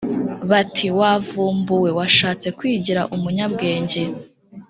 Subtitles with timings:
[0.49, 4.01] bati"wavumbuwe washatse kwigira umunyabwenge